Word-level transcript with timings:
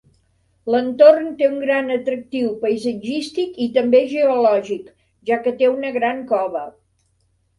L'entorn 0.75 1.27
té 1.41 1.49
un 1.49 1.57
gran 1.65 1.95
atractiu 1.95 2.47
paisatgístic 2.63 3.59
i 3.67 3.69
també 3.77 4.01
geològic, 4.13 4.89
ja 5.31 5.39
que 5.45 5.53
té 5.61 5.69
una 5.75 5.95
gran 6.01 6.25
cova. 6.33 6.65